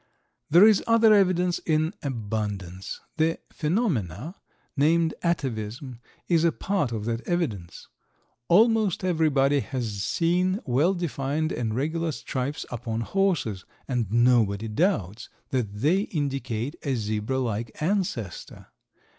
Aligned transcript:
There 0.49 0.65
is 0.67 0.83
other 0.87 1.13
evidence 1.13 1.59
in 1.59 1.93
abundance. 2.01 3.01
The 3.17 3.37
phenomena 3.53 4.33
named 4.75 5.13
atavism 5.21 5.99
is 6.27 6.43
a 6.43 6.51
part 6.51 6.91
of 6.91 7.05
that 7.05 7.21
evidence. 7.27 7.87
Almost 8.47 9.03
everybody 9.03 9.59
has 9.59 10.01
seen 10.01 10.59
well 10.65 10.95
defined 10.95 11.51
and 11.51 11.75
regular 11.75 12.11
stripes 12.11 12.65
upon 12.71 13.01
horses, 13.01 13.63
and 13.87 14.11
nobody 14.11 14.67
doubts 14.67 15.29
that 15.49 15.71
they 15.71 15.99
indicate 16.09 16.75
a 16.81 16.95
zebra 16.95 17.37
like 17.37 17.69
ancestor. 17.79 18.69